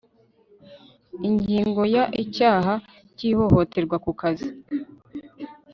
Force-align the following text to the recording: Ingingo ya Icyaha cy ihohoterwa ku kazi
Ingingo 1.27 1.81
ya 1.95 2.03
Icyaha 2.23 2.73
cy 3.15 3.23
ihohoterwa 3.29 3.95
ku 4.03 4.11
kazi 4.21 4.49